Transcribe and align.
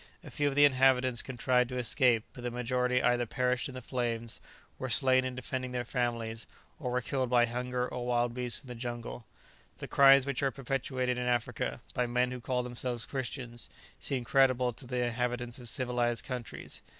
A 0.23 0.31
few 0.31 0.47
of 0.47 0.55
the 0.55 0.65
inhabitants 0.65 1.21
contrived 1.21 1.69
to 1.69 1.77
escape, 1.77 2.23
but 2.33 2.43
the 2.43 2.49
majority 2.49 3.03
either 3.03 3.27
perished 3.27 3.69
in 3.69 3.75
the 3.75 3.83
flames, 3.83 4.39
were 4.79 4.89
slain 4.89 5.23
in 5.23 5.35
defending 5.35 5.73
their 5.73 5.85
families, 5.85 6.47
or 6.79 6.89
were 6.89 7.01
killed 7.01 7.29
by 7.29 7.45
hunger 7.45 7.87
or 7.87 8.07
wild 8.07 8.33
beasts 8.33 8.61
in 8.61 8.67
the 8.67 8.73
jungle.... 8.73 9.27
The 9.77 9.87
crimes 9.87 10.25
which 10.25 10.41
are 10.41 10.49
perpetuated 10.49 11.19
in 11.19 11.27
Africa, 11.27 11.81
by 11.93 12.07
men 12.07 12.31
who 12.31 12.41
call 12.41 12.63
themselves 12.63 13.05
Christians, 13.05 13.69
seem 13.99 14.17
incredible 14.17 14.73
to 14.73 14.87
the 14.87 15.03
inhabitants 15.05 15.59
of 15.59 15.69
civilized 15.69 16.23
countries. 16.25 16.81